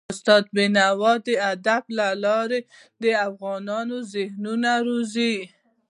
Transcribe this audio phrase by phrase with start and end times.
[0.13, 2.59] استاد بينوا د ادب له لارې
[3.01, 5.37] د افغانونو ذهنونه روزل.